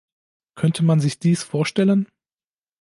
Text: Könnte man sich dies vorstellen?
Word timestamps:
Könnte 0.55 0.81
man 0.83 0.99
sich 0.99 1.19
dies 1.19 1.43
vorstellen? 1.43 2.07